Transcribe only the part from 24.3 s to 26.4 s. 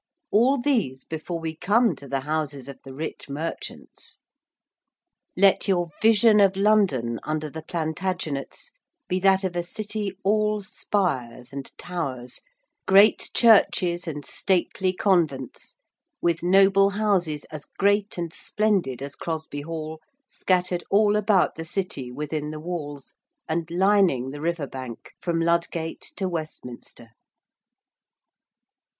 the river bank from Ludgate to